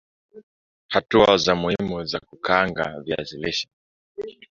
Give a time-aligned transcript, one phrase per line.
[0.87, 3.69] Hatua za muhumu za kukaanga viazi lishe